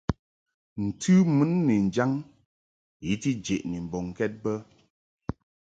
Ntɨ 0.85 1.13
mun 1.35 1.51
ni 1.67 1.75
njaŋ 1.87 2.11
i 3.09 3.11
ti 3.21 3.31
jeʼni 3.45 3.77
mbɔŋkɛd 3.85 4.33
bə. 4.43 4.53